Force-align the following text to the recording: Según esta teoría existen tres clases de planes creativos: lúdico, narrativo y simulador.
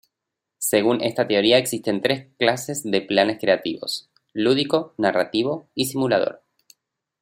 Según 0.57 1.01
esta 1.03 1.27
teoría 1.27 1.59
existen 1.59 2.01
tres 2.01 2.25
clases 2.39 2.81
de 2.83 3.03
planes 3.03 3.37
creativos: 3.39 4.09
lúdico, 4.33 4.95
narrativo 4.97 5.67
y 5.75 5.85
simulador. 5.85 6.41